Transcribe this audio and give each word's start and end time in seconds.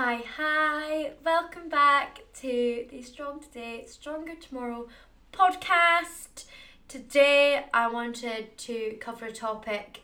Hi, 0.00 0.22
hi, 0.36 1.10
welcome 1.24 1.68
back 1.68 2.20
to 2.34 2.86
the 2.88 3.02
Strong 3.02 3.40
Today, 3.40 3.84
Stronger 3.84 4.36
Tomorrow 4.36 4.86
podcast. 5.32 6.44
Today, 6.86 7.64
I 7.74 7.88
wanted 7.88 8.56
to 8.58 8.96
cover 9.00 9.26
a 9.26 9.32
topic 9.32 10.02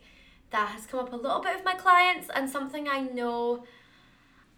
that 0.51 0.71
has 0.71 0.87
come 0.87 0.99
up 0.99 1.13
a 1.13 1.17
little 1.17 1.41
bit 1.41 1.55
with 1.55 1.65
my 1.65 1.77
clients 1.77 2.29
and 2.35 2.51
something 2.51 2.89
I 2.89 3.03
know 3.03 3.63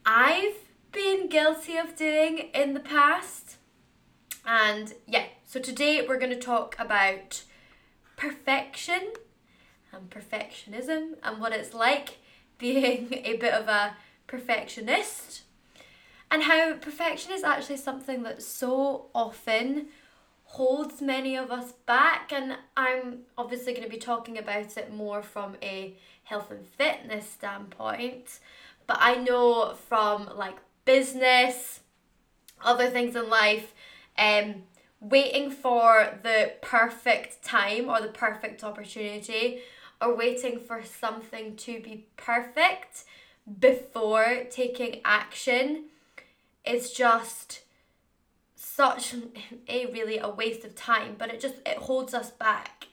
I've 0.07 0.57
been 0.91 1.29
guilty 1.29 1.77
of 1.77 1.97
doing 1.97 2.39
in 2.55 2.73
the 2.73 2.81
past. 2.81 3.57
And 4.47 4.95
yeah, 5.07 5.27
so 5.45 5.61
today 5.61 6.03
we're 6.09 6.19
going 6.19 6.33
to 6.33 6.41
talk 6.41 6.77
about 6.79 7.43
perfection 8.17 9.13
and 9.93 10.09
perfectionism 10.09 11.17
and 11.23 11.39
what 11.43 11.53
it's 11.53 11.75
like 11.75 12.21
being 12.59 13.13
a 13.13 13.37
bit 13.37 13.53
of 13.53 13.69
a 13.69 13.99
perfectionist. 14.27 15.43
And 16.31 16.43
how 16.43 16.75
perfection 16.75 17.33
is 17.33 17.45
actually 17.45 17.77
something 17.77 18.23
that 18.25 18.43
so 18.43 19.07
often 19.15 19.89
holds 20.47 21.01
many 21.01 21.37
of 21.37 21.51
us 21.51 21.73
back 21.87 22.33
and 22.33 22.57
I'm 22.77 23.21
obviously 23.37 23.73
going 23.73 23.85
to 23.85 23.91
be 23.91 23.99
talking 23.99 24.39
about 24.39 24.77
it 24.77 24.93
more 24.93 25.23
from 25.23 25.57
a 25.61 25.95
health 26.25 26.51
and 26.51 26.65
fitness 26.65 27.29
standpoint 27.29 28.39
but 28.87 28.97
I 29.01 29.17
know 29.17 29.75
from 29.89 30.31
like 30.37 30.57
business 30.85 31.81
other 32.65 32.89
things 32.89 33.17
in 33.17 33.29
life 33.29 33.75
um 34.17 34.63
waiting 35.01 35.51
for 35.51 36.19
the 36.23 36.53
perfect 36.63 37.45
time 37.45 37.89
or 37.91 38.01
the 38.01 38.09
perfect 38.09 38.63
opportunity 38.63 39.61
or 40.01 40.17
waiting 40.17 40.61
for 40.61 40.83
something 40.85 41.57
to 41.57 41.81
be 41.81 42.07
perfect 42.17 43.05
before 43.61 44.45
taking 44.51 45.01
action 45.05 45.85
is 46.65 46.91
just 46.91 47.63
such 48.55 49.15
a 49.69 49.87
really 49.87 50.19
a 50.19 50.29
waste 50.29 50.65
of 50.65 50.75
time 50.75 51.15
but 51.17 51.33
it 51.33 51.41
just 51.41 51.57
it 51.65 51.79
holds 51.79 52.15
us 52.15 52.31
back. 52.31 52.89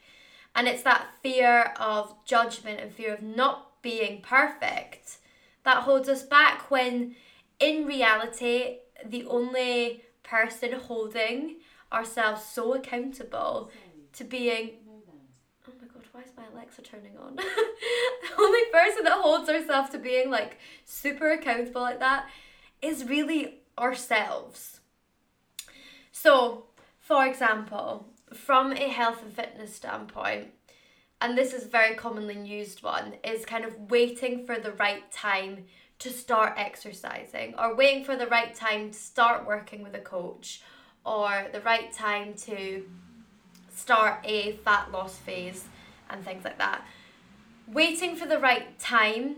And 0.55 0.67
it's 0.67 0.83
that 0.83 1.07
fear 1.23 1.73
of 1.79 2.13
judgment 2.25 2.79
and 2.79 2.91
fear 2.91 3.15
of 3.15 3.23
not 3.23 3.81
being 3.81 4.21
perfect 4.21 5.17
that 5.63 5.83
holds 5.83 6.07
us 6.07 6.23
back 6.23 6.69
when 6.69 7.15
in 7.59 7.85
reality 7.85 8.77
the 9.05 9.25
only 9.25 10.03
person 10.21 10.73
holding 10.73 11.57
ourselves 11.91 12.43
so 12.45 12.73
accountable 12.73 13.71
to 14.13 14.23
being 14.23 14.71
why 16.13 16.21
is 16.21 16.31
my 16.37 16.43
alexa 16.53 16.83
turning 16.83 17.17
on. 17.17 17.35
The 17.35 18.41
only 18.41 18.61
person 18.71 19.03
that 19.03 19.19
holds 19.19 19.49
ourselves 19.49 19.89
to 19.89 19.97
being 19.97 20.29
like 20.29 20.57
super 20.85 21.31
accountable 21.31 21.81
like 21.81 21.99
that 21.99 22.29
is 22.81 23.05
really 23.05 23.61
ourselves. 23.79 24.79
So 26.11 26.65
for 26.99 27.25
example 27.25 28.05
from 28.31 28.73
a 28.73 28.89
health 28.89 29.23
and 29.23 29.33
fitness 29.33 29.75
standpoint 29.75 30.49
and 31.19 31.37
this 31.37 31.51
is 31.51 31.65
very 31.65 31.95
commonly 31.95 32.37
used 32.37 32.83
one 32.83 33.15
is 33.23 33.45
kind 33.45 33.65
of 33.65 33.91
waiting 33.91 34.45
for 34.45 34.59
the 34.59 34.71
right 34.73 35.11
time 35.11 35.65
to 35.99 36.09
start 36.11 36.53
exercising 36.57 37.55
or 37.57 37.75
waiting 37.75 38.03
for 38.03 38.15
the 38.15 38.27
right 38.27 38.53
time 38.53 38.91
to 38.91 38.97
start 38.97 39.47
working 39.47 39.83
with 39.83 39.95
a 39.95 39.99
coach 39.99 40.61
or 41.05 41.47
the 41.51 41.61
right 41.61 41.91
time 41.91 42.33
to 42.33 42.83
start 43.73 44.19
a 44.23 44.53
fat 44.57 44.91
loss 44.91 45.17
phase 45.17 45.65
and 46.09 46.23
things 46.23 46.43
like 46.43 46.57
that. 46.57 46.85
Waiting 47.67 48.15
for 48.15 48.25
the 48.25 48.39
right 48.39 48.77
time 48.79 49.37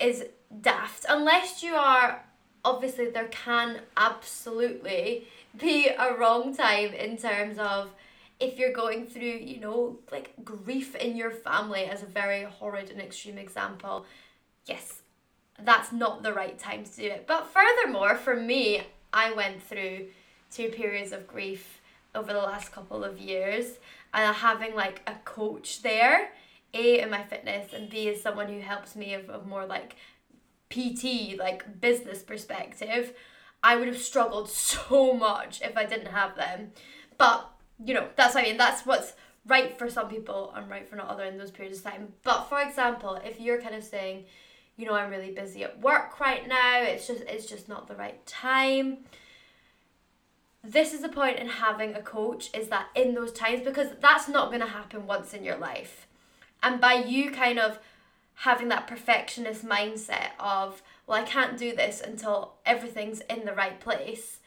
is 0.00 0.24
daft 0.60 1.04
unless 1.08 1.62
you 1.62 1.74
are 1.74 2.24
obviously 2.64 3.10
there 3.10 3.28
can 3.28 3.80
absolutely 3.96 5.26
be 5.58 5.88
a 5.88 6.14
wrong 6.14 6.54
time 6.54 6.92
in 6.92 7.16
terms 7.16 7.58
of 7.58 7.90
if 8.38 8.58
you're 8.58 8.72
going 8.72 9.06
through, 9.06 9.22
you 9.22 9.60
know, 9.60 9.98
like 10.10 10.32
grief 10.44 10.94
in 10.94 11.16
your 11.16 11.30
family 11.30 11.84
as 11.84 12.02
a 12.02 12.06
very 12.06 12.44
horrid 12.44 12.90
and 12.90 13.00
extreme 13.00 13.38
example. 13.38 14.06
Yes, 14.66 15.02
that's 15.62 15.92
not 15.92 16.22
the 16.22 16.32
right 16.32 16.58
time 16.58 16.84
to 16.84 16.96
do 16.96 17.04
it. 17.04 17.26
But 17.26 17.48
furthermore, 17.48 18.16
for 18.16 18.34
me, 18.34 18.82
I 19.12 19.32
went 19.32 19.62
through 19.62 20.06
two 20.50 20.68
periods 20.68 21.12
of 21.12 21.26
grief 21.26 21.80
over 22.14 22.32
the 22.32 22.38
last 22.38 22.72
couple 22.72 23.04
of 23.04 23.18
years 23.18 23.78
and 24.12 24.36
having 24.36 24.74
like 24.74 25.02
a 25.06 25.14
coach 25.24 25.82
there. 25.82 26.30
A 26.72 27.00
in 27.00 27.10
my 27.10 27.24
fitness 27.24 27.72
and 27.72 27.90
b 27.90 28.08
as 28.08 28.22
someone 28.22 28.46
who 28.46 28.60
helps 28.60 28.94
me 28.94 29.14
of, 29.14 29.28
of 29.28 29.44
more 29.44 29.66
like 29.66 29.96
pt 30.68 31.36
like 31.38 31.80
business 31.80 32.22
perspective. 32.22 33.12
I 33.62 33.76
would 33.76 33.88
have 33.88 33.98
struggled 33.98 34.48
so 34.50 35.12
much 35.14 35.60
if 35.62 35.76
i 35.76 35.84
didn't 35.84 36.12
have 36.12 36.36
them. 36.36 36.72
But 37.18 37.50
you 37.84 37.94
know 37.94 38.08
that's 38.16 38.34
what 38.34 38.44
i 38.44 38.48
mean. 38.48 38.56
That's 38.56 38.86
what's 38.86 39.14
right 39.46 39.76
for 39.78 39.90
some 39.90 40.08
people 40.08 40.52
and 40.54 40.70
right 40.70 40.88
for 40.88 40.96
not 40.96 41.08
other 41.08 41.24
in 41.24 41.38
those 41.38 41.50
periods 41.50 41.78
of 41.78 41.84
time. 41.84 42.12
But 42.22 42.44
for 42.44 42.60
example 42.60 43.18
if 43.24 43.40
you're 43.40 43.60
kind 43.60 43.74
of 43.74 43.82
saying 43.82 44.26
you 44.76 44.86
know 44.86 44.94
i'm 44.94 45.10
really 45.10 45.32
busy 45.32 45.64
at 45.64 45.80
work 45.80 46.20
right 46.20 46.46
now. 46.46 46.82
It's 46.82 47.08
just 47.08 47.22
it's 47.22 47.46
just 47.46 47.68
not 47.68 47.88
the 47.88 47.96
right 47.96 48.24
time 48.26 48.98
this 50.62 50.92
is 50.92 51.00
the 51.00 51.08
point 51.08 51.38
in 51.38 51.48
having 51.48 51.94
a 51.94 52.02
coach 52.02 52.50
is 52.54 52.68
that 52.68 52.88
in 52.94 53.14
those 53.14 53.32
times 53.32 53.62
because 53.64 53.88
that's 54.00 54.28
not 54.28 54.48
going 54.48 54.60
to 54.60 54.66
happen 54.66 55.06
once 55.06 55.32
in 55.32 55.42
your 55.42 55.56
life. 55.56 56.06
And 56.62 56.80
by 56.80 56.94
you 56.94 57.30
kind 57.30 57.58
of 57.58 57.78
having 58.40 58.68
that 58.68 58.86
perfectionist 58.86 59.66
mindset 59.66 60.30
of 60.38 60.82
well 61.06 61.20
i 61.20 61.22
can't 61.22 61.58
do 61.58 61.76
this 61.76 62.00
until 62.00 62.54
everything's 62.64 63.20
in 63.22 63.44
the 63.44 63.52
right 63.52 63.80
place 63.80 64.38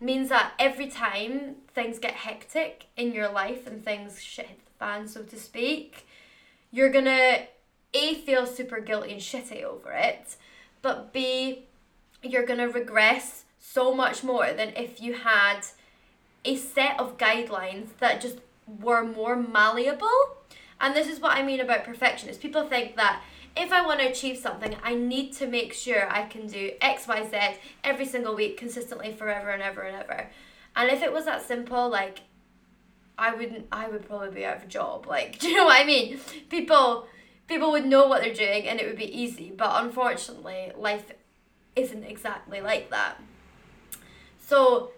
means 0.00 0.30
that 0.30 0.52
every 0.58 0.88
time 0.88 1.54
things 1.74 1.98
get 1.98 2.12
hectic 2.14 2.86
in 2.96 3.12
your 3.12 3.30
life 3.30 3.66
and 3.66 3.84
things 3.84 4.22
shit 4.22 4.46
hit 4.46 4.64
the 4.64 4.72
fan 4.78 5.06
so 5.06 5.22
to 5.22 5.38
speak 5.38 6.06
you're 6.70 6.90
gonna 6.90 7.42
a 7.92 8.14
feel 8.14 8.46
super 8.46 8.80
guilty 8.80 9.12
and 9.12 9.20
shitty 9.20 9.62
over 9.62 9.92
it 9.92 10.36
but 10.80 11.12
b 11.12 11.66
you're 12.22 12.46
gonna 12.46 12.68
regress 12.68 13.43
so 13.72 13.94
much 13.94 14.22
more 14.22 14.52
than 14.52 14.72
if 14.76 15.00
you 15.00 15.14
had 15.14 15.60
a 16.44 16.54
set 16.54 17.00
of 17.00 17.16
guidelines 17.16 17.88
that 17.98 18.20
just 18.20 18.38
were 18.80 19.02
more 19.02 19.36
malleable. 19.36 20.36
And 20.80 20.94
this 20.94 21.08
is 21.08 21.18
what 21.18 21.36
I 21.36 21.42
mean 21.42 21.60
about 21.60 21.84
perfectionists. 21.84 22.42
People 22.42 22.68
think 22.68 22.96
that 22.96 23.22
if 23.56 23.72
I 23.72 23.84
want 23.84 24.00
to 24.00 24.06
achieve 24.06 24.36
something, 24.36 24.76
I 24.82 24.94
need 24.94 25.32
to 25.34 25.46
make 25.46 25.72
sure 25.72 26.10
I 26.12 26.24
can 26.24 26.46
do 26.46 26.72
X, 26.80 27.08
Y, 27.08 27.26
Z 27.30 27.58
every 27.82 28.04
single 28.04 28.34
week 28.34 28.56
consistently 28.56 29.12
forever 29.12 29.50
and 29.50 29.62
ever 29.62 29.82
and 29.82 29.96
ever. 29.96 30.28
And 30.76 30.90
if 30.90 31.02
it 31.02 31.12
was 31.12 31.24
that 31.24 31.46
simple, 31.46 31.88
like 31.88 32.20
I 33.16 33.34
wouldn't 33.34 33.66
I 33.72 33.88
would 33.88 34.06
probably 34.06 34.30
be 34.30 34.44
out 34.44 34.58
of 34.58 34.64
a 34.64 34.66
job. 34.66 35.06
Like, 35.14 35.38
do 35.38 35.48
you 35.48 35.56
know 35.56 35.64
what 35.64 35.80
I 35.80 35.84
mean? 35.84 36.20
People 36.50 37.06
people 37.48 37.70
would 37.72 37.86
know 37.86 38.08
what 38.08 38.22
they're 38.22 38.34
doing 38.34 38.68
and 38.68 38.78
it 38.78 38.86
would 38.86 38.98
be 38.98 39.20
easy. 39.22 39.52
But 39.56 39.82
unfortunately, 39.84 40.72
life 40.76 41.12
isn't 41.76 42.04
exactly 42.04 42.60
like 42.60 42.90
that. 42.90 43.20
So 44.46 44.90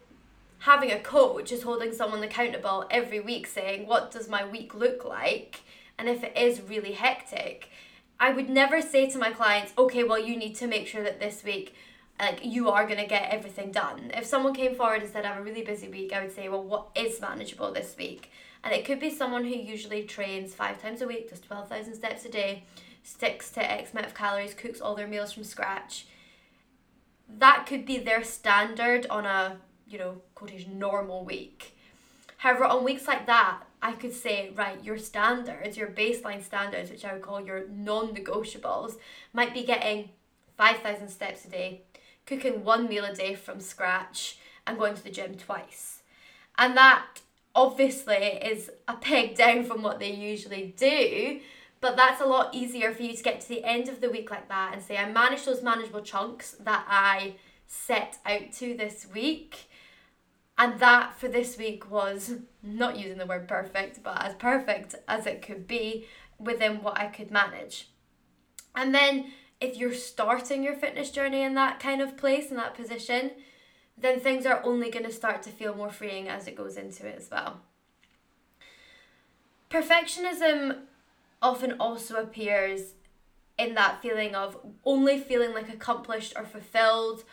having 0.61 0.91
a 0.91 0.99
coach 0.99 1.53
is 1.53 1.63
holding 1.63 1.93
someone 1.93 2.23
accountable 2.23 2.85
every 2.91 3.21
week 3.21 3.47
saying, 3.47 3.87
What 3.87 4.11
does 4.11 4.29
my 4.29 4.45
week 4.45 4.75
look 4.75 5.05
like? 5.05 5.61
And 5.99 6.09
if 6.09 6.25
it 6.25 6.37
is 6.37 6.61
really 6.61 6.93
hectic, 6.93 7.71
I 8.19 8.33
would 8.33 8.51
never 8.51 8.83
say 8.83 9.09
to 9.11 9.19
my 9.19 9.31
clients, 9.31 9.73
Okay, 9.79 10.03
well, 10.03 10.19
you 10.19 10.37
need 10.37 10.57
to 10.57 10.67
make 10.67 10.89
sure 10.89 11.03
that 11.05 11.21
this 11.21 11.45
week 11.45 11.75
like 12.19 12.41
you 12.43 12.71
are 12.71 12.87
going 12.87 12.99
to 12.99 13.07
get 13.07 13.31
everything 13.31 13.71
done. 13.71 14.11
If 14.15 14.25
someone 14.25 14.55
came 14.55 14.75
forward 14.75 15.03
and 15.03 15.11
said 15.11 15.27
I 15.27 15.35
have 15.35 15.39
a 15.39 15.43
really 15.43 15.63
busy 15.63 15.89
week, 15.89 16.15
I 16.15 16.23
would 16.23 16.35
say, 16.35 16.49
well, 16.49 16.63
what 16.63 16.89
is 16.95 17.21
manageable 17.21 17.73
this 17.73 17.95
week? 17.99 18.31
And 18.65 18.73
it 18.73 18.87
could 18.87 18.99
be 18.99 19.11
someone 19.11 19.45
who 19.45 19.55
usually 19.55 20.03
trains 20.05 20.55
five 20.55 20.81
times 20.81 21.03
a 21.03 21.07
week, 21.07 21.29
does 21.29 21.41
12,000 21.41 21.95
steps 21.95 22.25
a 22.25 22.31
day, 22.31 22.63
sticks 23.03 23.51
to 23.51 23.71
X 23.71 23.93
amount 23.93 24.07
of 24.07 24.15
calories, 24.15 24.55
cooks 24.55 24.81
all 24.81 24.95
their 24.95 25.07
meals 25.07 25.35
from 25.35 25.45
scratch 25.45 26.07
that 27.39 27.67
could 27.67 27.85
be 27.85 27.99
their 27.99 28.23
standard 28.23 29.07
on 29.09 29.27
a, 29.27 29.59
you 29.89 29.99
know, 29.99 30.23
quotation 30.35 30.79
normal 30.79 31.25
week. 31.25 31.77
However, 32.39 32.65
on 32.65 32.85
weeks 32.85 33.07
like 33.07 33.27
that, 33.27 33.63
I 33.83 33.93
could 33.93 34.13
say, 34.13 34.51
right, 34.55 34.83
your 34.83 34.99
standards, 34.99 35.77
your 35.77 35.89
baseline 35.89 36.43
standards, 36.43 36.91
which 36.91 37.05
I 37.05 37.13
would 37.13 37.23
call 37.23 37.45
your 37.45 37.67
non 37.69 38.15
negotiables, 38.15 38.95
might 39.33 39.55
be 39.55 39.65
getting 39.65 40.11
5,000 40.57 41.09
steps 41.09 41.45
a 41.45 41.51
day, 41.51 41.83
cooking 42.25 42.65
one 42.65 42.89
meal 42.89 43.05
a 43.05 43.15
day 43.15 43.35
from 43.35 43.61
scratch, 43.61 44.39
and 44.67 44.79
going 44.79 44.95
to 44.95 45.05
the 45.05 45.11
gym 45.11 45.35
twice. 45.35 46.03
And 46.59 46.77
that 46.77 47.21
obviously 47.55 48.15
is 48.17 48.71
a 48.89 48.95
peg 48.95 49.35
down 49.37 49.65
from 49.65 49.83
what 49.83 49.99
they 49.99 50.13
usually 50.13 50.75
do, 50.77 51.41
but 51.81 51.97
that's 51.97 52.21
a 52.21 52.27
lot 52.27 52.55
easier 52.55 52.93
for 52.93 53.03
you 53.03 53.15
to 53.15 53.23
get 53.23 53.41
to 53.43 53.49
the 53.49 53.65
end 53.65 53.89
of 53.89 54.01
the 54.01 54.11
week 54.11 54.31
like 54.31 54.49
that 54.49 54.73
and 54.73 54.83
say, 54.83 54.97
I 54.97 55.11
managed 55.11 55.47
those 55.47 55.63
manageable 55.63 56.01
chunks 56.01 56.53
that 56.61 56.85
I 56.89 57.35
set 57.67 58.19
out 58.25 58.53
to 58.55 58.75
this 58.77 59.07
week. 59.13 59.69
And 60.59 60.81
that 60.81 61.19
for 61.19 61.29
this 61.29 61.59
week 61.59 61.91
was 61.91 62.37
not 62.63 62.97
using 62.97 63.19
the 63.19 63.27
word 63.27 63.47
perfect, 63.47 64.03
but 64.03 64.25
as 64.25 64.35
perfect 64.35 64.95
as 65.07 65.27
it 65.27 65.43
could 65.43 65.67
be 65.67 66.07
within 66.39 66.83
what 66.83 66.99
I 66.99 67.09
could 67.09 67.31
manage. 67.31 67.91
And 68.75 68.95
then 68.95 69.33
if 69.61 69.77
you're 69.77 69.93
starting 69.93 70.63
your 70.63 70.75
fitness 70.75 71.11
journey 71.11 71.43
in 71.43 71.55
that 71.55 71.79
kind 71.79 72.01
of 72.01 72.17
place, 72.17 72.51
in 72.51 72.57
that 72.57 72.75
position, 72.75 73.33
then 73.99 74.19
things 74.19 74.47
are 74.47 74.63
only 74.65 74.91
going 74.91 75.05
to 75.05 75.13
start 75.13 75.43
to 75.43 75.51
feel 75.51 75.75
more 75.75 75.91
freeing 75.91 76.29
as 76.29 76.47
it 76.47 76.57
goes 76.57 76.77
into 76.77 77.07
it 77.07 77.17
as 77.19 77.31
well. 77.31 77.61
Perfectionism 79.71 80.79
often 81.43 81.77
also 81.79 82.17
appears 82.17 82.95
in 83.59 83.75
that 83.75 84.03
feeling 84.03 84.35
of 84.35 84.59
only 84.85 85.19
feeling 85.19 85.55
like 85.55 85.73
accomplished 85.73 86.33
or 86.37 86.45
fulfilled 86.45 87.25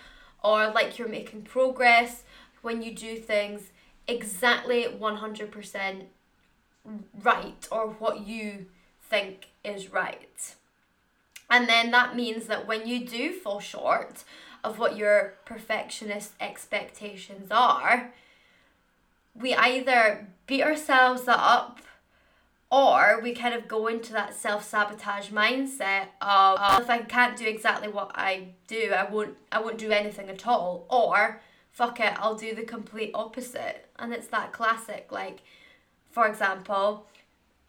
or 0.43 0.69
like 0.71 0.97
you're 0.97 1.07
making 1.07 1.41
progress 1.41 2.23
when 2.61 2.81
you 2.81 2.93
do 2.93 3.17
things 3.17 3.71
exactly 4.07 4.83
100% 4.83 6.03
right 7.21 7.67
or 7.71 7.87
what 7.87 8.25
you 8.25 8.65
think 9.01 9.47
is 9.63 9.91
right. 9.91 10.55
And 11.49 11.67
then 11.67 11.91
that 11.91 12.15
means 12.15 12.47
that 12.47 12.67
when 12.67 12.87
you 12.87 13.05
do 13.05 13.31
fall 13.31 13.59
short 13.59 14.23
of 14.63 14.79
what 14.79 14.97
your 14.97 15.35
perfectionist 15.45 16.33
expectations 16.39 17.49
are, 17.51 18.13
we 19.35 19.53
either 19.53 20.27
beat 20.47 20.63
ourselves 20.63 21.23
up 21.27 21.79
or 22.73 23.19
we 23.21 23.33
kind 23.33 23.53
of 23.53 23.67
go 23.67 23.85
into 23.85 24.11
that 24.13 24.33
self-sabotage 24.33 25.29
mindset 25.29 26.05
of 26.21 26.57
oh, 26.59 26.79
if 26.81 26.89
I 26.89 27.03
can't 27.03 27.37
do 27.37 27.45
exactly 27.45 27.87
what 27.87 28.11
I 28.15 28.47
do, 28.65 28.91
I 28.97 29.07
won't 29.07 29.37
I 29.51 29.61
won't 29.61 29.77
do 29.77 29.91
anything 29.91 30.27
at 30.27 30.47
all. 30.47 30.87
Or 30.89 31.39
fuck 31.71 31.99
it, 31.99 32.13
I'll 32.17 32.33
do 32.33 32.55
the 32.55 32.63
complete 32.63 33.11
opposite. 33.13 33.85
And 33.99 34.11
it's 34.11 34.25
that 34.29 34.53
classic 34.53 35.09
like 35.11 35.43
for 36.09 36.25
example, 36.25 37.05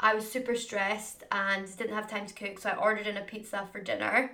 I 0.01 0.15
was 0.15 0.31
super 0.31 0.55
stressed 0.55 1.23
and 1.31 1.67
didn't 1.77 1.95
have 1.95 2.09
time 2.11 2.27
to 2.27 2.35
cook, 2.35 2.59
so 2.59 2.71
I 2.71 2.77
ordered 2.77 3.07
in 3.07 3.19
a 3.19 3.23
pizza 3.23 3.69
for 3.71 3.81
dinner, 3.81 4.33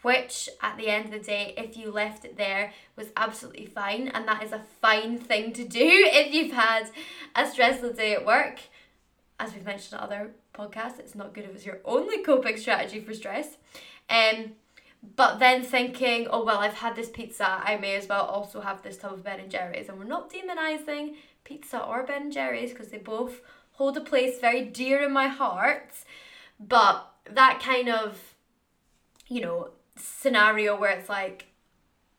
which 0.00 0.48
at 0.62 0.78
the 0.78 0.88
end 0.88 1.04
of 1.04 1.10
the 1.10 1.18
day, 1.18 1.52
if 1.58 1.76
you 1.76 1.90
left 1.90 2.24
it 2.24 2.38
there, 2.38 2.72
was 2.96 3.08
absolutely 3.14 3.66
fine. 3.66 4.08
And 4.08 4.26
that 4.26 4.42
is 4.42 4.52
a 4.52 4.64
fine 4.80 5.18
thing 5.18 5.52
to 5.52 5.64
do 5.64 5.78
if 5.82 6.32
you've 6.32 6.52
had 6.52 6.88
a 7.36 7.46
stressful 7.46 7.92
day 7.92 8.14
at 8.14 8.24
work. 8.24 8.60
As 9.40 9.54
we've 9.54 9.64
mentioned 9.64 10.00
in 10.00 10.04
other 10.04 10.30
podcasts, 10.54 10.98
it's 10.98 11.14
not 11.14 11.32
good 11.32 11.44
if 11.44 11.54
it's 11.54 11.66
your 11.66 11.78
only 11.84 12.22
coping 12.22 12.56
strategy 12.56 13.00
for 13.00 13.14
stress. 13.14 13.56
Um, 14.10 14.52
but 15.16 15.38
then 15.38 15.62
thinking, 15.62 16.26
oh 16.30 16.44
well, 16.44 16.58
I've 16.58 16.74
had 16.74 16.96
this 16.96 17.08
pizza, 17.08 17.62
I 17.64 17.76
may 17.76 17.94
as 17.94 18.08
well 18.08 18.24
also 18.24 18.60
have 18.60 18.82
this 18.82 18.96
tub 18.96 19.12
of 19.12 19.22
Ben 19.22 19.38
and 19.40 19.50
Jerry's. 19.50 19.88
And 19.88 19.98
we're 19.98 20.04
not 20.04 20.32
demonizing 20.32 21.14
pizza 21.44 21.82
or 21.82 22.02
Ben 22.02 22.22
and 22.22 22.32
Jerry's 22.32 22.72
because 22.72 22.88
they 22.88 22.98
both 22.98 23.40
hold 23.72 23.96
a 23.96 24.00
place 24.00 24.40
very 24.40 24.64
dear 24.64 25.02
in 25.02 25.12
my 25.12 25.28
heart. 25.28 25.92
But 26.58 27.08
that 27.30 27.60
kind 27.62 27.88
of, 27.88 28.34
you 29.28 29.40
know, 29.40 29.70
scenario 29.96 30.78
where 30.78 30.90
it's 30.90 31.08
like, 31.08 31.46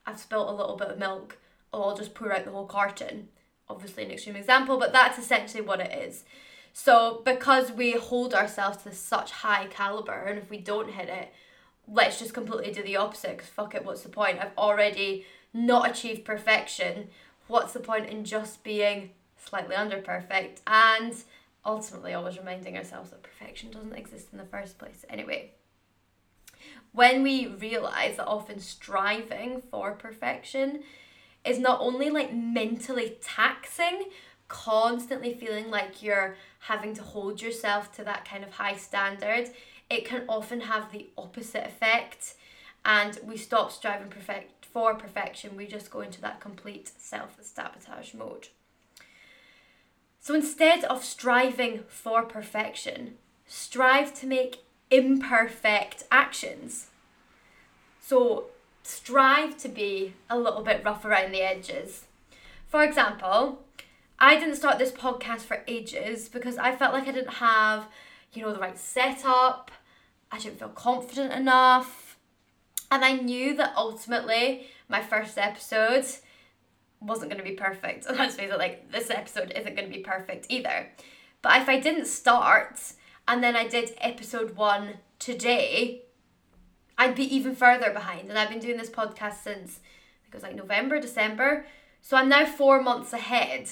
I've 0.05 0.19
spilt 0.19 0.49
a 0.49 0.53
little 0.53 0.77
bit 0.77 0.87
of 0.87 0.97
milk, 0.97 1.37
oh, 1.73 1.83
I'll 1.83 1.97
just 1.97 2.13
pour 2.13 2.33
out 2.33 2.45
the 2.45 2.51
whole 2.51 2.65
carton. 2.65 3.27
Obviously, 3.67 4.03
an 4.05 4.11
extreme 4.11 4.37
example, 4.37 4.79
but 4.79 4.93
that's 4.93 5.19
essentially 5.19 5.61
what 5.61 5.81
it 5.81 5.91
is. 5.91 6.23
So, 6.73 7.21
because 7.25 7.71
we 7.71 7.91
hold 7.91 8.33
ourselves 8.33 8.83
to 8.83 8.93
such 8.93 9.31
high 9.31 9.67
caliber, 9.67 10.13
and 10.13 10.37
if 10.37 10.49
we 10.49 10.57
don't 10.57 10.91
hit 10.91 11.09
it, 11.09 11.33
let's 11.87 12.19
just 12.19 12.33
completely 12.33 12.71
do 12.71 12.83
the 12.83 12.97
opposite. 12.97 13.37
Because 13.37 13.49
fuck 13.49 13.75
it, 13.75 13.85
what's 13.85 14.03
the 14.03 14.09
point? 14.09 14.39
I've 14.39 14.57
already 14.57 15.25
not 15.53 15.89
achieved 15.89 16.25
perfection. 16.25 17.09
What's 17.47 17.73
the 17.73 17.79
point 17.79 18.07
in 18.07 18.23
just 18.23 18.63
being 18.63 19.11
slightly 19.37 19.75
under 19.75 19.97
perfect? 19.97 20.61
And 20.67 21.15
ultimately 21.65 22.13
always 22.13 22.37
reminding 22.37 22.77
ourselves 22.77 23.09
that 23.09 23.23
perfection 23.23 23.71
doesn't 23.71 23.95
exist 23.95 24.27
in 24.31 24.37
the 24.37 24.45
first 24.45 24.77
place. 24.77 25.03
Anyway, 25.09 25.51
when 26.91 27.23
we 27.23 27.47
realize 27.47 28.17
that 28.17 28.27
often 28.27 28.59
striving 28.59 29.61
for 29.69 29.91
perfection 29.93 30.83
is 31.45 31.59
not 31.59 31.79
only 31.81 32.09
like 32.09 32.33
mentally 32.33 33.17
taxing, 33.21 34.05
constantly 34.47 35.33
feeling 35.33 35.69
like 35.69 36.01
you're 36.01 36.35
having 36.59 36.93
to 36.93 37.01
hold 37.01 37.41
yourself 37.41 37.91
to 37.95 38.03
that 38.03 38.25
kind 38.25 38.43
of 38.43 38.51
high 38.51 38.75
standard, 38.75 39.49
it 39.89 40.05
can 40.05 40.23
often 40.27 40.61
have 40.61 40.91
the 40.91 41.07
opposite 41.17 41.65
effect 41.65 42.35
and 42.85 43.19
we 43.23 43.37
stop 43.37 43.71
striving 43.71 44.09
perfect 44.09 44.65
for 44.65 44.93
perfection 44.93 45.57
we 45.57 45.65
just 45.65 45.89
go 45.89 45.99
into 45.99 46.21
that 46.21 46.39
complete 46.39 46.91
self-sabotage 46.97 48.13
mode 48.13 48.49
so 50.19 50.35
instead 50.35 50.83
of 50.83 51.03
striving 51.03 51.85
for 51.87 52.23
perfection, 52.23 53.15
strive 53.47 54.13
to 54.19 54.27
make 54.27 54.63
imperfect 54.91 56.03
actions. 56.11 56.87
So 58.01 58.45
strive 58.83 59.57
to 59.59 59.69
be 59.69 60.13
a 60.29 60.37
little 60.37 60.61
bit 60.61 60.83
rough 60.83 61.05
around 61.05 61.31
the 61.31 61.41
edges. 61.41 62.05
For 62.67 62.83
example, 62.83 63.59
I 64.21 64.37
didn't 64.37 64.57
start 64.57 64.79
this 64.79 64.91
podcast 64.91 65.41
for 65.41 65.63
ages 65.65 66.27
because 66.27 66.57
I 66.57 66.75
felt 66.75 66.93
like 66.93 67.07
I 67.07 67.11
didn't 67.11 67.35
have, 67.35 67.87
you 68.33 68.41
know, 68.41 68.51
the 68.51 68.59
right 68.59 68.77
setup. 68.77 69.71
I 70.29 70.37
didn't 70.39 70.59
feel 70.59 70.69
confident 70.69 71.31
enough. 71.31 72.17
And 72.91 73.05
I 73.05 73.13
knew 73.13 73.55
that 73.55 73.73
ultimately 73.77 74.67
my 74.89 75.01
first 75.01 75.37
episode 75.37 76.05
wasn't 76.99 77.31
going 77.31 77.41
to 77.41 77.49
be 77.49 77.55
perfect. 77.55 78.07
And 78.07 78.17
let's 78.19 78.35
face 78.35 78.51
it, 78.51 78.57
like 78.59 78.91
this 78.91 79.09
episode 79.09 79.53
isn't 79.55 79.75
going 79.75 79.89
to 79.89 79.95
be 79.95 80.03
perfect 80.03 80.47
either. 80.49 80.89
But 81.41 81.61
if 81.61 81.69
I 81.69 81.79
didn't 81.79 82.07
start 82.07 82.93
and 83.25 83.41
then 83.41 83.55
I 83.55 83.67
did 83.67 83.93
episode 83.99 84.57
one 84.57 84.95
today, 85.17 86.03
I'd 86.97 87.15
be 87.15 87.33
even 87.33 87.55
further 87.55 87.91
behind. 87.91 88.27
And 88.27 88.37
I've 88.37 88.49
been 88.49 88.59
doing 88.59 88.77
this 88.77 88.89
podcast 88.89 89.43
since 89.43 89.79
I 89.79 90.23
think 90.23 90.33
it 90.33 90.33
was 90.33 90.43
like 90.43 90.55
November, 90.55 90.99
December. 90.99 91.65
So 92.01 92.17
I'm 92.17 92.27
now 92.27 92.45
four 92.45 92.81
months 92.81 93.13
ahead 93.13 93.69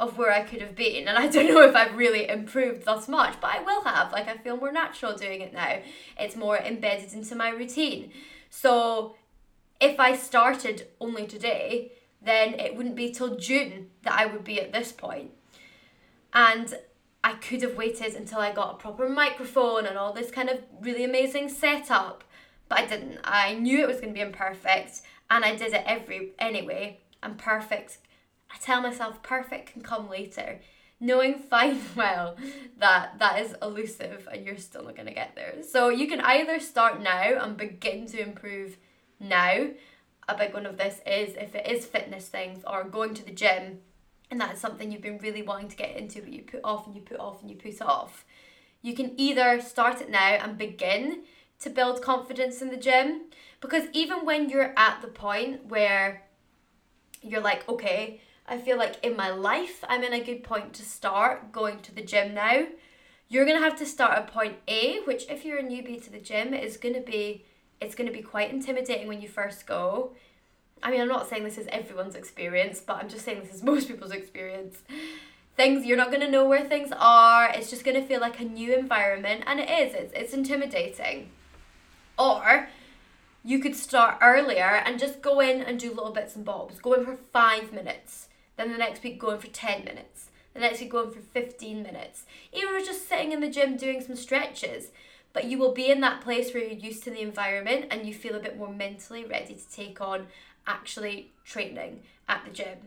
of 0.00 0.16
where 0.16 0.32
I 0.32 0.42
could 0.42 0.62
have 0.62 0.74
been. 0.74 1.06
And 1.06 1.18
I 1.18 1.28
don't 1.28 1.46
know 1.46 1.62
if 1.62 1.76
I've 1.76 1.94
really 1.94 2.28
improved 2.28 2.86
thus 2.86 3.06
much, 3.06 3.36
but 3.40 3.50
I 3.50 3.62
will 3.62 3.82
have. 3.84 4.12
Like 4.12 4.26
I 4.26 4.36
feel 4.38 4.56
more 4.56 4.72
natural 4.72 5.14
doing 5.14 5.42
it 5.42 5.52
now. 5.52 5.78
It's 6.18 6.34
more 6.34 6.56
embedded 6.58 7.12
into 7.12 7.36
my 7.36 7.50
routine. 7.50 8.10
So 8.48 9.14
if 9.80 10.00
I 10.00 10.16
started 10.16 10.88
only 11.00 11.26
today, 11.26 11.92
then 12.22 12.54
it 12.54 12.74
wouldn't 12.74 12.96
be 12.96 13.12
till 13.12 13.36
June 13.36 13.90
that 14.02 14.14
I 14.14 14.26
would 14.26 14.42
be 14.42 14.60
at 14.60 14.72
this 14.72 14.90
point. 14.90 15.32
And 16.32 16.74
I 17.22 17.34
could 17.34 17.62
have 17.62 17.76
waited 17.76 18.14
until 18.14 18.38
I 18.38 18.52
got 18.52 18.74
a 18.74 18.78
proper 18.78 19.08
microphone 19.08 19.84
and 19.84 19.98
all 19.98 20.14
this 20.14 20.30
kind 20.30 20.48
of 20.48 20.60
really 20.80 21.04
amazing 21.04 21.50
setup, 21.50 22.24
but 22.68 22.78
I 22.78 22.86
didn't. 22.86 23.18
I 23.22 23.54
knew 23.54 23.80
it 23.82 23.88
was 23.88 24.00
going 24.00 24.14
to 24.14 24.14
be 24.14 24.20
imperfect 24.20 25.02
and 25.30 25.44
I 25.44 25.54
did 25.56 25.74
it 25.74 25.84
every 25.86 26.32
anyway. 26.38 27.00
And 27.22 27.36
perfect. 27.36 27.98
I 28.52 28.58
tell 28.58 28.80
myself 28.80 29.22
perfect 29.22 29.72
can 29.72 29.82
come 29.82 30.08
later, 30.08 30.60
knowing 30.98 31.38
fine 31.38 31.80
well 31.96 32.36
that 32.78 33.18
that 33.18 33.40
is 33.40 33.54
elusive 33.62 34.28
and 34.30 34.44
you're 34.44 34.56
still 34.56 34.84
not 34.84 34.96
going 34.96 35.08
to 35.08 35.14
get 35.14 35.34
there. 35.34 35.62
So 35.62 35.88
you 35.88 36.06
can 36.06 36.20
either 36.20 36.60
start 36.60 37.02
now 37.02 37.42
and 37.42 37.56
begin 37.56 38.06
to 38.06 38.20
improve 38.20 38.76
now. 39.18 39.68
A 40.28 40.36
big 40.36 40.54
one 40.54 40.66
of 40.66 40.76
this 40.76 41.00
is 41.06 41.34
if 41.36 41.54
it 41.54 41.66
is 41.66 41.86
fitness 41.86 42.28
things 42.28 42.62
or 42.66 42.84
going 42.84 43.14
to 43.14 43.24
the 43.24 43.32
gym 43.32 43.80
and 44.30 44.40
that 44.40 44.54
is 44.54 44.60
something 44.60 44.92
you've 44.92 45.02
been 45.02 45.18
really 45.18 45.42
wanting 45.42 45.68
to 45.68 45.76
get 45.76 45.96
into 45.96 46.20
but 46.20 46.32
you 46.32 46.42
put 46.42 46.60
off 46.62 46.86
and 46.86 46.94
you 46.94 47.02
put 47.02 47.18
off 47.18 47.40
and 47.40 47.50
you 47.50 47.56
put 47.56 47.82
off. 47.82 48.24
You 48.82 48.94
can 48.94 49.12
either 49.20 49.60
start 49.60 50.00
it 50.00 50.08
now 50.08 50.38
and 50.40 50.56
begin 50.56 51.24
to 51.60 51.70
build 51.70 52.00
confidence 52.00 52.62
in 52.62 52.70
the 52.70 52.76
gym 52.76 53.22
because 53.60 53.84
even 53.92 54.24
when 54.24 54.48
you're 54.48 54.72
at 54.76 55.02
the 55.02 55.08
point 55.08 55.66
where 55.66 56.22
you're 57.22 57.42
like 57.42 57.68
okay 57.68 58.20
I 58.50 58.58
feel 58.58 58.76
like 58.76 59.02
in 59.02 59.16
my 59.16 59.30
life 59.30 59.82
I'm 59.88 60.02
in 60.02 60.12
a 60.12 60.22
good 60.22 60.42
point 60.42 60.74
to 60.74 60.82
start 60.82 61.52
going 61.52 61.80
to 61.80 61.94
the 61.94 62.02
gym 62.02 62.34
now 62.34 62.66
you're 63.28 63.44
going 63.44 63.56
to 63.56 63.62
have 63.62 63.78
to 63.78 63.86
start 63.86 64.18
at 64.18 64.26
point 64.26 64.56
A 64.68 65.00
which 65.04 65.30
if 65.30 65.44
you're 65.44 65.58
a 65.58 65.62
newbie 65.62 66.02
to 66.04 66.10
the 66.10 66.18
gym 66.18 66.52
is 66.52 66.76
going 66.76 66.94
to 66.94 67.00
be 67.00 67.44
it's 67.80 67.94
going 67.94 68.06
to 68.06 68.12
be 68.12 68.22
quite 68.22 68.50
intimidating 68.50 69.08
when 69.08 69.20
you 69.22 69.28
first 69.28 69.66
go. 69.66 70.12
I 70.82 70.90
mean, 70.90 71.00
I'm 71.00 71.08
not 71.08 71.28
saying 71.28 71.44
this 71.44 71.58
is 71.58 71.66
everyone's 71.68 72.14
experience, 72.14 72.80
but 72.80 72.96
I'm 72.96 73.08
just 73.08 73.24
saying 73.24 73.40
this 73.42 73.54
is 73.54 73.62
most 73.72 73.88
people's 73.88 74.12
experience. 74.12 74.78
Things 75.56 75.84
you're 75.84 75.96
not 75.96 76.08
going 76.08 76.22
to 76.22 76.30
know 76.30 76.46
where 76.46 76.64
things 76.64 76.90
are. 76.96 77.50
It's 77.50 77.70
just 77.70 77.84
going 77.84 78.00
to 78.00 78.06
feel 78.06 78.20
like 78.20 78.40
a 78.40 78.44
new 78.44 78.74
environment, 78.74 79.44
and 79.46 79.60
it 79.60 79.68
is. 79.68 79.94
It's 79.94 80.12
it's 80.14 80.32
intimidating. 80.32 81.30
Or 82.18 82.68
you 83.42 83.58
could 83.58 83.74
start 83.74 84.18
earlier 84.20 84.82
and 84.84 84.98
just 84.98 85.22
go 85.22 85.40
in 85.40 85.62
and 85.62 85.80
do 85.80 85.88
little 85.88 86.12
bits 86.12 86.36
and 86.36 86.44
bobs. 86.44 86.78
Go 86.78 86.92
in 86.94 87.04
for 87.04 87.16
five 87.16 87.72
minutes. 87.72 88.28
Then 88.60 88.72
the 88.72 88.78
next 88.78 89.02
week 89.02 89.18
going 89.18 89.40
for 89.40 89.46
ten 89.46 89.84
minutes. 89.84 90.28
The 90.52 90.60
next 90.60 90.80
week 90.80 90.90
going 90.90 91.12
for 91.12 91.20
fifteen 91.20 91.82
minutes. 91.82 92.24
Even 92.52 92.84
just 92.84 93.08
sitting 93.08 93.32
in 93.32 93.40
the 93.40 93.48
gym 93.48 93.78
doing 93.78 94.02
some 94.02 94.16
stretches 94.16 94.90
but 95.32 95.44
you 95.44 95.58
will 95.58 95.72
be 95.72 95.90
in 95.90 96.00
that 96.00 96.20
place 96.20 96.52
where 96.52 96.62
you're 96.62 96.72
used 96.72 97.04
to 97.04 97.10
the 97.10 97.20
environment 97.20 97.86
and 97.90 98.06
you 98.06 98.12
feel 98.12 98.34
a 98.34 98.40
bit 98.40 98.58
more 98.58 98.72
mentally 98.72 99.24
ready 99.24 99.54
to 99.54 99.70
take 99.70 100.00
on 100.00 100.26
actually 100.66 101.30
training 101.44 102.00
at 102.28 102.44
the 102.44 102.50
gym. 102.50 102.78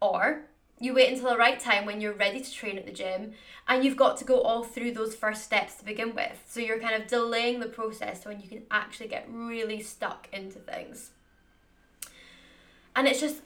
Or 0.00 0.42
you 0.78 0.94
wait 0.94 1.12
until 1.12 1.30
the 1.30 1.36
right 1.36 1.58
time 1.58 1.84
when 1.84 2.00
you're 2.00 2.12
ready 2.12 2.40
to 2.40 2.52
train 2.52 2.78
at 2.78 2.86
the 2.86 2.92
gym 2.92 3.32
and 3.66 3.84
you've 3.84 3.96
got 3.96 4.16
to 4.18 4.24
go 4.24 4.42
all 4.42 4.62
through 4.62 4.92
those 4.92 5.14
first 5.14 5.42
steps 5.42 5.74
to 5.76 5.84
begin 5.84 6.14
with. 6.14 6.40
So 6.46 6.60
you're 6.60 6.78
kind 6.78 7.02
of 7.02 7.08
delaying 7.08 7.60
the 7.60 7.66
process 7.66 8.20
to 8.20 8.28
when 8.28 8.40
you 8.40 8.48
can 8.48 8.62
actually 8.70 9.08
get 9.08 9.26
really 9.28 9.82
stuck 9.82 10.28
into 10.32 10.60
things. 10.60 11.10
And 12.94 13.08
it's 13.08 13.20
just, 13.20 13.42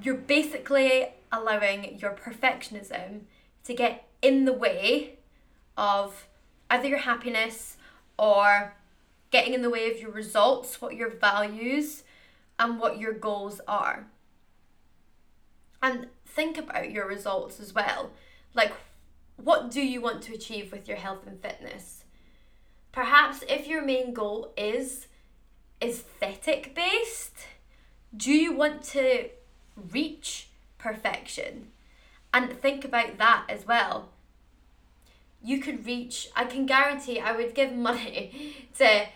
you're 0.00 0.14
basically 0.14 1.08
allowing 1.30 1.98
your 1.98 2.12
perfectionism 2.12 3.22
to 3.64 3.74
get 3.74 4.08
in 4.20 4.44
the 4.44 4.52
way 4.52 5.18
of 5.76 6.28
either 6.70 6.88
your 6.88 6.98
happiness 6.98 7.76
or 8.18 8.74
getting 9.30 9.54
in 9.54 9.62
the 9.62 9.70
way 9.70 9.90
of 9.90 9.98
your 9.98 10.10
results, 10.10 10.80
what 10.80 10.94
your 10.94 11.10
values 11.10 12.04
and 12.58 12.78
what 12.78 12.98
your 12.98 13.12
goals 13.12 13.60
are. 13.66 14.06
And 15.82 16.08
think 16.26 16.56
about 16.58 16.90
your 16.90 17.06
results 17.06 17.58
as 17.58 17.74
well. 17.74 18.10
Like, 18.54 18.72
what 19.36 19.70
do 19.70 19.80
you 19.80 20.00
want 20.00 20.22
to 20.24 20.34
achieve 20.34 20.70
with 20.70 20.86
your 20.86 20.98
health 20.98 21.26
and 21.26 21.40
fitness? 21.40 22.04
Perhaps 22.92 23.42
if 23.48 23.66
your 23.66 23.82
main 23.82 24.12
goal 24.12 24.52
is 24.56 25.08
aesthetic 25.82 26.74
based, 26.74 27.46
do 28.14 28.30
you 28.30 28.54
want 28.54 28.84
to 28.84 29.30
reach 29.76 30.48
perfection? 30.78 31.68
And 32.34 32.60
think 32.60 32.84
about 32.84 33.18
that 33.18 33.44
as 33.48 33.66
well. 33.66 34.08
You 35.42 35.58
could 35.58 35.84
reach, 35.84 36.28
I 36.36 36.44
can 36.44 36.66
guarantee 36.66 37.20
I 37.20 37.32
would 37.32 37.54
give 37.54 37.72
money 37.76 38.68
to, 38.78 39.06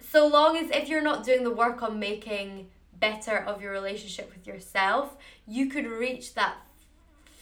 so 0.00 0.26
long 0.26 0.56
as 0.56 0.70
if 0.70 0.88
you're 0.88 1.02
not 1.02 1.24
doing 1.24 1.44
the 1.44 1.50
work 1.50 1.82
on 1.82 1.98
making 1.98 2.68
better 2.98 3.36
of 3.36 3.60
your 3.60 3.72
relationship 3.72 4.32
with 4.34 4.46
yourself, 4.46 5.16
you 5.46 5.66
could 5.66 5.86
reach 5.86 6.34
that 6.34 6.56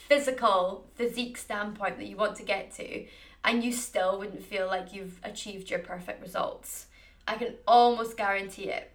physical 0.08 0.86
physique 0.94 1.36
standpoint 1.36 1.98
that 1.98 2.06
you 2.06 2.16
want 2.16 2.36
to 2.36 2.42
get 2.42 2.72
to 2.72 3.04
and 3.44 3.64
you 3.64 3.72
still 3.72 4.18
wouldn't 4.18 4.42
feel 4.42 4.66
like 4.66 4.92
you've 4.92 5.18
achieved 5.22 5.70
your 5.70 5.78
perfect 5.78 6.22
results. 6.22 6.86
I 7.26 7.36
can 7.36 7.54
almost 7.66 8.16
guarantee 8.16 8.70
it. 8.70 8.90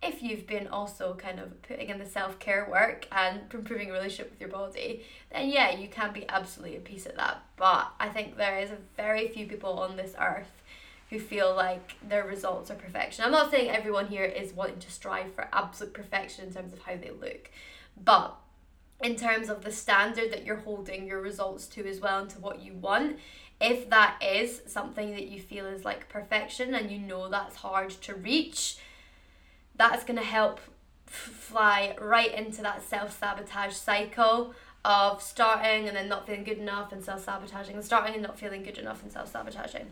If 0.00 0.22
you've 0.22 0.46
been 0.46 0.68
also 0.68 1.14
kind 1.14 1.40
of 1.40 1.60
putting 1.62 1.88
in 1.88 1.98
the 1.98 2.06
self 2.06 2.38
care 2.38 2.68
work 2.70 3.06
and 3.10 3.40
improving 3.52 3.88
your 3.88 3.96
relationship 3.96 4.30
with 4.30 4.40
your 4.40 4.50
body, 4.50 5.04
then 5.32 5.48
yeah, 5.48 5.76
you 5.76 5.88
can 5.88 6.12
be 6.12 6.28
absolutely 6.28 6.76
a 6.76 6.80
piece 6.80 7.06
at 7.06 7.16
that. 7.16 7.42
But 7.56 7.90
I 7.98 8.08
think 8.08 8.36
there 8.36 8.58
is 8.58 8.70
a 8.70 8.78
very 8.96 9.28
few 9.28 9.46
people 9.46 9.78
on 9.80 9.96
this 9.96 10.14
earth 10.20 10.62
who 11.10 11.18
feel 11.18 11.54
like 11.54 11.94
their 12.06 12.24
results 12.24 12.70
are 12.70 12.76
perfection. 12.76 13.24
I'm 13.24 13.32
not 13.32 13.50
saying 13.50 13.70
everyone 13.70 14.06
here 14.06 14.24
is 14.24 14.52
wanting 14.52 14.78
to 14.80 14.90
strive 14.90 15.34
for 15.34 15.48
absolute 15.52 15.94
perfection 15.94 16.46
in 16.46 16.52
terms 16.52 16.72
of 16.72 16.80
how 16.80 16.96
they 16.96 17.10
look, 17.10 17.50
but 18.02 18.36
in 19.02 19.16
terms 19.16 19.48
of 19.48 19.64
the 19.64 19.72
standard 19.72 20.30
that 20.32 20.44
you're 20.44 20.56
holding 20.56 21.06
your 21.06 21.20
results 21.20 21.66
to 21.68 21.86
as 21.86 22.00
well 22.00 22.20
and 22.20 22.30
to 22.30 22.38
what 22.40 22.60
you 22.60 22.74
want 22.74 23.18
if 23.60 23.90
that 23.90 24.20
is 24.22 24.62
something 24.66 25.12
that 25.12 25.26
you 25.26 25.40
feel 25.40 25.66
is 25.66 25.84
like 25.84 26.08
perfection 26.08 26.74
and 26.74 26.90
you 26.90 26.98
know 26.98 27.28
that's 27.28 27.56
hard 27.56 27.90
to 27.90 28.14
reach 28.14 28.76
that's 29.78 30.04
going 30.04 30.18
to 30.18 30.24
help 30.24 30.60
f- 31.06 31.12
fly 31.14 31.96
right 32.00 32.34
into 32.34 32.62
that 32.62 32.82
self-sabotage 32.82 33.72
cycle 33.74 34.54
of 34.84 35.22
starting 35.22 35.88
and 35.88 35.96
then 35.96 36.08
not 36.08 36.26
feeling 36.26 36.44
good 36.44 36.58
enough 36.58 36.92
and 36.92 37.02
self-sabotaging 37.02 37.74
and 37.74 37.84
starting 37.84 38.14
and 38.14 38.22
not 38.22 38.38
feeling 38.38 38.62
good 38.62 38.78
enough 38.78 39.02
and 39.02 39.10
self-sabotaging 39.10 39.86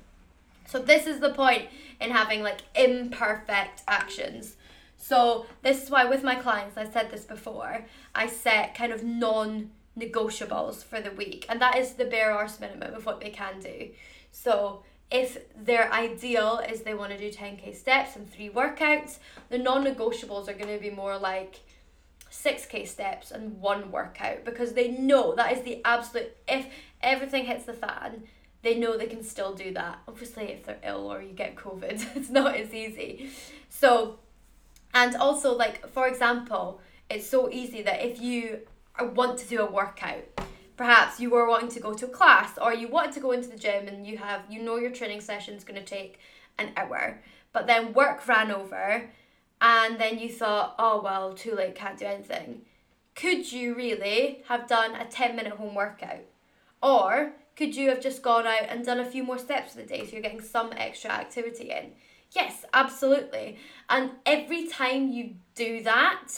so 0.66 0.78
this 0.78 1.07
is 1.07 1.21
the 1.21 1.31
point 1.31 1.69
in 2.00 2.11
having 2.11 2.43
like 2.43 2.61
imperfect 2.75 3.83
actions 3.88 4.57
so 4.97 5.47
this 5.62 5.83
is 5.83 5.90
why 5.90 6.05
with 6.05 6.23
my 6.23 6.35
clients, 6.35 6.76
I 6.76 6.88
said 6.88 7.11
this 7.11 7.25
before, 7.25 7.85
I 8.14 8.26
set 8.26 8.75
kind 8.75 8.93
of 8.93 9.05
non 9.05 9.71
negotiables 9.99 10.85
for 10.85 11.00
the 11.00 11.11
week. 11.11 11.47
And 11.49 11.61
that 11.61 11.76
is 11.76 11.93
the 11.93 12.05
bare 12.05 12.33
arse 12.33 12.61
minimum 12.61 12.95
of 12.95 13.07
what 13.07 13.21
they 13.21 13.31
can 13.31 13.61
do. 13.61 13.90
So 14.31 14.83
if 15.10 15.38
their 15.56 15.92
ideal 15.92 16.60
is 16.68 16.82
they 16.82 16.94
want 16.94 17.12
to 17.12 17.18
do 17.18 17.30
10k 17.30 17.76
steps 17.76 18.16
and 18.16 18.30
three 18.30 18.50
workouts, 18.50 19.18
the 19.48 19.58
non 19.58 19.84
negotiables 19.84 20.48
are 20.48 20.54
going 20.54 20.75
to 20.75 20.80
be 20.80 20.90
more 20.90 21.16
like 21.16 21.60
6k 22.30 22.86
steps 22.86 23.30
and 23.30 23.60
one 23.60 23.90
workout 23.90 24.44
because 24.44 24.72
they 24.72 24.88
know 24.88 25.34
that 25.34 25.52
is 25.52 25.62
the 25.62 25.80
absolute, 25.84 26.36
if 26.48 26.66
everything 27.02 27.44
hits 27.44 27.64
the 27.64 27.72
fan, 27.72 28.25
they 28.62 28.75
know 28.76 28.96
they 28.96 29.06
can 29.06 29.22
still 29.22 29.54
do 29.54 29.72
that. 29.75 29.98
Obviously, 30.08 30.44
if 30.44 30.64
they're 30.64 30.78
ill 30.82 31.10
or 31.10 31.22
you 31.22 31.32
get 31.32 31.54
COVID, 31.54 32.04
it's 32.16 32.30
not 32.30 32.56
as 32.56 32.75
easy. 32.75 33.30
So 33.68 34.18
and 34.96 35.14
also, 35.16 35.54
like, 35.54 35.86
for 35.90 36.08
example, 36.08 36.80
it's 37.10 37.28
so 37.28 37.50
easy 37.50 37.82
that 37.82 38.02
if 38.02 38.18
you 38.18 38.60
want 38.98 39.38
to 39.40 39.46
do 39.46 39.60
a 39.60 39.70
workout, 39.70 40.25
perhaps 40.76 41.21
you 41.21 41.30
were 41.30 41.49
wanting 41.49 41.71
to 41.71 41.80
go 41.80 41.95
to 41.95 42.06
class 42.06 42.59
or 42.61 42.75
you 42.75 42.88
wanted 42.88 43.12
to 43.12 43.21
go 43.21 43.33
into 43.33 43.49
the 43.49 43.56
gym 43.56 43.88
and 43.88 44.06
you 44.06 44.18
have, 44.18 44.42
you 44.50 44.62
know, 44.62 44.76
your 44.76 44.90
training 44.90 45.21
session 45.21 45.54
is 45.54 45.64
going 45.64 45.80
to 45.80 45.87
take 45.87 46.18
an 46.59 46.71
hour, 46.76 47.23
but 47.52 47.66
then 47.66 47.92
work 47.92 48.26
ran 48.28 48.50
over 48.50 49.11
and 49.61 49.99
then 49.99 50.18
you 50.18 50.28
thought, 50.28 50.75
oh, 50.78 51.00
well, 51.02 51.33
too 51.33 51.54
late, 51.54 51.75
can't 51.75 51.99
do 51.99 52.04
anything. 52.04 52.62
Could 53.14 53.50
you 53.50 53.75
really 53.75 54.42
have 54.49 54.68
done 54.68 54.95
a 54.95 55.06
10 55.06 55.35
minute 55.35 55.54
home 55.54 55.75
workout? 55.75 56.25
Or 56.83 57.33
could 57.56 57.75
you 57.75 57.88
have 57.88 58.02
just 58.02 58.23
gone 58.23 58.47
out 58.47 58.68
and 58.68 58.85
done 58.85 59.00
a 59.00 59.04
few 59.04 59.25
more 59.25 59.38
steps 59.38 59.73
for 59.73 59.80
the 59.80 59.87
day 59.87 60.04
so 60.04 60.12
you're 60.12 60.21
getting 60.21 60.42
some 60.42 60.73
extra 60.76 61.11
activity 61.11 61.71
in? 61.71 61.92
Yes, 62.33 62.66
absolutely. 62.75 63.59
And 63.88 64.11
every 64.26 64.66
time 64.66 65.11
you 65.11 65.37
do 65.54 65.83
that, 65.85 66.28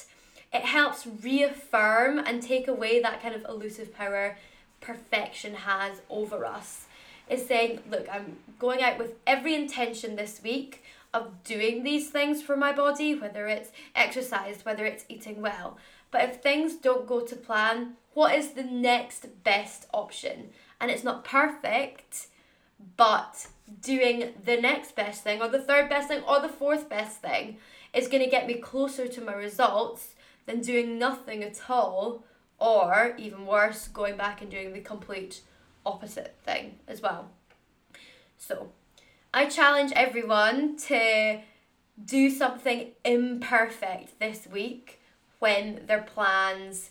it 0.52 0.62
helps 0.62 1.06
reaffirm 1.06 2.18
and 2.18 2.42
take 2.42 2.68
away 2.68 3.00
that 3.00 3.22
kind 3.22 3.34
of 3.34 3.44
elusive 3.48 3.94
power 3.94 4.36
perfection 4.80 5.54
has 5.54 6.00
over 6.08 6.44
us. 6.44 6.86
Is 7.28 7.46
saying, 7.46 7.80
look, 7.90 8.06
I'm 8.10 8.38
going 8.58 8.82
out 8.82 8.98
with 8.98 9.12
every 9.26 9.54
intention 9.54 10.16
this 10.16 10.40
week 10.42 10.82
of 11.12 11.44
doing 11.44 11.82
these 11.82 12.08
things 12.08 12.42
for 12.42 12.56
my 12.56 12.72
body, 12.72 13.14
whether 13.14 13.46
it's 13.46 13.70
exercise, 13.94 14.64
whether 14.64 14.86
it's 14.86 15.04
eating 15.10 15.42
well. 15.42 15.76
But 16.10 16.22
if 16.22 16.36
things 16.36 16.76
don't 16.76 17.06
go 17.06 17.20
to 17.20 17.36
plan, 17.36 17.94
what 18.14 18.34
is 18.34 18.52
the 18.52 18.64
next 18.64 19.26
best 19.44 19.86
option? 19.92 20.50
And 20.80 20.90
it's 20.90 21.04
not 21.04 21.24
perfect, 21.24 22.28
but 22.96 23.48
doing 23.82 24.32
the 24.44 24.56
next 24.56 24.96
best 24.96 25.22
thing 25.22 25.42
or 25.42 25.48
the 25.48 25.60
third 25.60 25.90
best 25.90 26.08
thing 26.08 26.22
or 26.26 26.40
the 26.40 26.48
fourth 26.48 26.88
best 26.88 27.20
thing 27.20 27.58
is 27.92 28.08
going 28.08 28.22
to 28.22 28.30
get 28.30 28.46
me 28.46 28.54
closer 28.54 29.06
to 29.06 29.20
my 29.20 29.34
results 29.34 30.14
than 30.48 30.62
doing 30.62 30.98
nothing 30.98 31.44
at 31.44 31.60
all 31.68 32.24
or 32.58 33.14
even 33.18 33.44
worse 33.44 33.86
going 33.86 34.16
back 34.16 34.40
and 34.40 34.50
doing 34.50 34.72
the 34.72 34.80
complete 34.80 35.42
opposite 35.84 36.36
thing 36.42 36.76
as 36.88 37.02
well. 37.02 37.30
So 38.38 38.70
i 39.32 39.44
challenge 39.44 39.92
everyone 39.94 40.76
to 40.78 41.40
do 42.02 42.30
something 42.30 42.92
imperfect 43.04 44.18
this 44.18 44.46
week 44.50 45.00
when 45.38 45.82
their 45.86 46.00
plans 46.02 46.90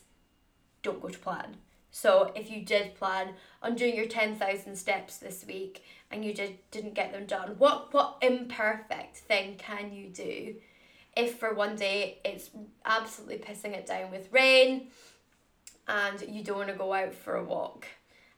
don't 0.83 1.01
go 1.01 1.09
to 1.09 1.17
plan. 1.17 1.57
So 1.89 2.31
if 2.35 2.51
you 2.51 2.63
did 2.63 2.93
plan 2.93 3.33
on 3.63 3.73
doing 3.73 3.95
your 3.95 4.05
10,000 4.05 4.75
steps 4.75 5.17
this 5.17 5.43
week 5.47 5.83
and 6.11 6.23
you 6.23 6.31
did, 6.31 6.59
didn't 6.69 6.93
get 6.93 7.11
them 7.11 7.25
done, 7.25 7.55
what, 7.57 7.91
what 7.91 8.17
imperfect 8.21 9.17
thing 9.17 9.55
can 9.57 9.91
you 9.91 10.09
do 10.09 10.55
if 11.17 11.39
for 11.39 11.53
one 11.53 11.75
day 11.75 12.19
it's 12.23 12.49
absolutely 12.85 13.37
pissing 13.37 13.73
it 13.73 13.85
down 13.85 14.11
with 14.11 14.31
rain 14.31 14.87
and 15.87 16.23
you 16.27 16.43
don't 16.43 16.57
want 16.57 16.69
to 16.69 16.75
go 16.75 16.93
out 16.93 17.13
for 17.13 17.35
a 17.35 17.43
walk? 17.43 17.87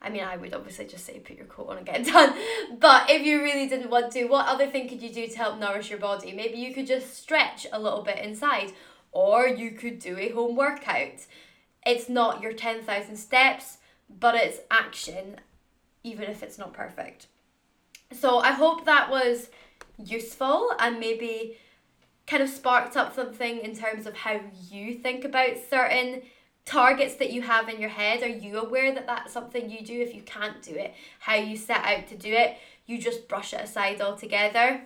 I 0.02 0.10
mean, 0.10 0.24
I 0.24 0.38
would 0.38 0.54
obviously 0.54 0.86
just 0.86 1.06
say 1.06 1.20
put 1.20 1.36
your 1.36 1.46
coat 1.46 1.68
on 1.70 1.78
and 1.78 1.86
get 1.86 2.02
it 2.08 2.14
done. 2.14 2.34
But 2.80 3.10
if 3.10 3.26
you 3.26 3.44
really 3.44 3.68
didn't 3.68 3.90
want 3.90 4.14
to, 4.14 4.26
what 4.26 4.48
other 4.48 4.68
thing 4.68 4.88
could 4.88 5.02
you 5.02 5.12
do 5.12 5.28
to 5.28 5.38
help 5.38 5.60
nourish 5.60 5.90
your 5.90 6.00
body? 6.00 6.32
Maybe 6.32 6.58
you 6.58 6.74
could 6.74 6.88
just 6.88 7.16
stretch 7.18 7.68
a 7.72 7.80
little 7.80 8.02
bit 8.02 8.20
inside, 8.20 8.72
or 9.12 9.48
you 9.48 9.72
could 9.72 10.00
do 10.00 10.18
a 10.18 10.30
home 10.30 10.56
workout 10.56 11.26
it's 11.86 12.10
not 12.10 12.42
your 12.42 12.54
10,000 12.54 13.16
steps, 13.16 13.78
but 14.20 14.36
it's 14.36 14.60
action, 14.70 15.40
even 16.04 16.30
if 16.30 16.44
it's 16.44 16.58
not 16.58 16.74
perfect. 16.74 17.28
So 18.12 18.40
I 18.40 18.52
hope 18.52 18.86
that 18.86 19.10
was 19.10 19.50
useful 19.98 20.72
and 20.80 21.00
maybe 21.00 21.58
kind 22.30 22.44
of 22.44 22.50
sparked 22.50 22.96
up 22.96 23.16
something 23.16 23.60
in 23.60 23.76
terms 23.76 24.06
of 24.06 24.16
how 24.16 24.40
you 24.70 24.94
think 24.94 25.26
about 25.26 25.58
certain 25.70 26.22
targets 26.66 27.16
that 27.16 27.32
you 27.32 27.42
have 27.42 27.68
in 27.68 27.82
your 27.82 27.90
head. 27.90 28.22
Are 28.22 28.28
you 28.28 28.60
aware 28.60 28.94
that 28.94 29.08
that's 29.08 29.34
something 29.34 29.70
you 29.70 29.84
do? 29.84 30.00
If 30.00 30.14
you 30.14 30.22
can't 30.22 30.62
do 30.62 30.76
it, 30.76 30.94
how 31.20 31.36
you 31.36 31.58
set 31.58 31.84
out 31.84 32.08
to 32.10 32.16
do 32.16 32.32
it, 32.32 32.58
you 32.86 33.00
just 33.00 33.28
brush 33.28 33.54
it 33.54 33.62
aside 33.62 34.02
altogether. 34.02 34.84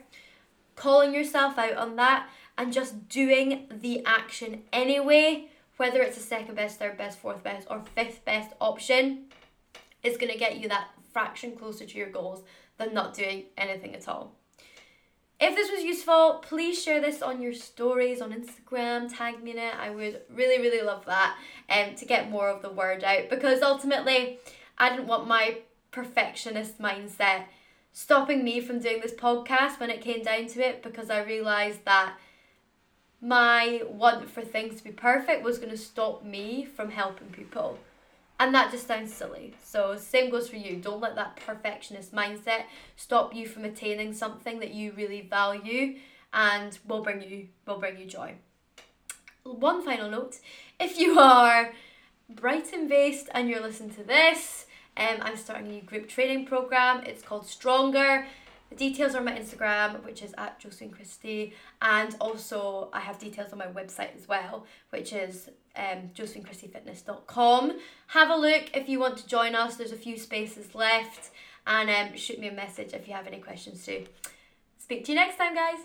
Calling 0.76 1.14
yourself 1.14 1.58
out 1.58 1.76
on 1.76 1.98
that 1.98 2.30
and 2.58 2.72
just 2.72 3.10
doing 3.10 3.68
the 3.70 4.04
action 4.06 4.64
anyway 4.72 5.50
whether 5.78 6.02
it's 6.02 6.18
the 6.18 6.24
second 6.24 6.56
best, 6.56 6.80
third 6.80 6.98
best, 6.98 7.20
fourth 7.20 7.44
best, 7.44 7.68
or 7.70 7.84
fifth 7.96 8.24
best 8.26 8.52
option, 8.62 9.26
is 10.04 10.18
going 10.18 10.32
to 10.32 10.38
get 10.38 10.60
you 10.60 10.70
that 10.70 10.90
fraction 11.12 11.56
closer 11.56 11.86
to 11.86 11.98
your 11.98 12.10
goals 12.10 12.44
than 12.78 12.94
not 12.94 13.14
doing 13.14 13.46
anything 13.58 13.96
at 13.96 14.08
all. 14.08 14.34
If 15.46 15.58
this 15.58 15.70
was 15.70 15.84
useful, 15.84 16.40
please 16.42 16.82
share 16.82 17.02
this 17.02 17.22
on 17.22 17.42
your 17.42 17.54
stories 17.54 18.22
on 18.22 18.32
Instagram, 18.32 19.14
tag 19.14 19.44
me 19.44 19.52
in 19.52 19.58
it. 19.58 19.76
I 19.78 19.90
would 19.90 20.22
really, 20.34 20.62
really 20.62 20.82
love 20.82 21.06
that 21.06 21.38
um, 21.70 21.96
to 21.96 22.06
get 22.06 22.32
more 22.32 22.48
of 22.48 22.62
the 22.62 22.70
word 22.70 23.04
out 23.04 23.30
because 23.30 23.62
ultimately 23.62 24.40
I 24.78 24.88
didn't 24.88 25.08
want 25.08 25.28
my 25.28 25.58
perfectionist 25.92 26.80
mindset 26.80 27.44
stopping 27.92 28.46
me 28.46 28.62
from 28.62 28.80
doing 28.80 29.02
this 29.02 29.12
podcast 29.12 29.82
when 29.82 29.90
it 29.90 30.00
came 30.00 30.24
down 30.24 30.48
to 30.48 30.66
it 30.66 30.82
because 30.82 31.10
I 31.10 31.24
realised 31.24 31.84
that 31.84 32.18
my 33.20 33.82
want 33.90 34.30
for 34.30 34.44
things 34.44 34.78
to 34.78 34.84
be 34.86 34.92
perfect 34.92 35.44
was 35.44 35.58
going 35.58 35.72
to 35.72 35.78
stop 35.78 36.24
me 36.24 36.64
from 36.64 36.90
helping 36.90 37.28
people. 37.32 37.80
And 38.40 38.54
that 38.56 38.72
just 38.72 38.88
sounds 38.88 39.14
silly. 39.14 39.54
So 39.64 39.96
same 39.96 40.30
goes 40.30 40.50
for 40.50 40.58
you. 40.58 40.78
Don't 40.78 41.00
let 41.00 41.16
that 41.16 41.38
perfectionist 41.46 42.14
mindset 42.14 42.64
stop 42.96 43.34
you 43.34 43.48
from 43.48 43.64
attaining 43.64 44.14
something 44.14 44.60
that 44.60 44.74
you 44.74 44.92
really 44.94 45.22
value 45.22 45.98
and 46.34 46.78
will 46.88 47.02
bring 47.02 47.22
you 47.22 47.48
will 47.66 47.80
bring 47.80 47.98
you 47.98 48.06
joy. 48.06 48.36
One 49.44 49.84
final 49.84 50.10
note, 50.10 50.40
if 50.80 50.98
you 50.98 51.20
are 51.20 51.74
Brighton 52.30 52.88
based 52.88 53.30
and 53.34 53.50
you're 53.50 53.62
listening 53.62 53.92
to 53.96 54.04
this, 54.04 54.66
um, 54.98 55.18
I'm 55.22 55.38
starting 55.38 55.68
a 55.68 55.70
new 55.70 55.82
group 55.82 56.08
training 56.08 56.46
program. 56.46 57.04
It's 57.06 57.22
called 57.22 57.46
Stronger. 57.48 58.26
The 58.74 58.90
details 58.90 59.14
are 59.14 59.20
on 59.20 59.26
my 59.26 59.38
Instagram, 59.38 60.04
which 60.04 60.24
is 60.24 60.34
at 60.36 60.60
Josephine 60.60 60.90
Christie, 60.90 61.54
and 61.80 62.16
also 62.20 62.90
I 62.92 63.02
have 63.02 63.20
details 63.20 63.54
on 63.54 63.60
my 63.60 63.68
website 63.68 64.16
as 64.16 64.28
well, 64.28 64.66
which 64.90 65.14
is 65.14 65.50
um, 65.76 66.10
josephinechristiefitness.com. 66.16 67.80
Have 68.08 68.30
a 68.32 68.36
look 68.36 68.76
if 68.76 68.90
you 68.90 69.00
want 69.00 69.18
to 69.18 69.28
join 69.28 69.54
us. 69.54 69.76
There's 69.76 69.92
a 69.92 69.98
few 69.98 70.18
spaces 70.18 70.74
left, 70.74 71.30
and 71.68 71.88
um, 71.88 72.18
shoot 72.18 72.40
me 72.40 72.48
a 72.48 72.52
message 72.52 72.94
if 72.94 73.08
you 73.08 73.14
have 73.14 73.28
any 73.28 73.40
questions 73.40 73.86
too. 73.86 74.06
Speak 74.80 75.06
to 75.06 75.12
you 75.12 75.18
next 75.18 75.38
time, 75.38 75.54
guys. 75.54 75.78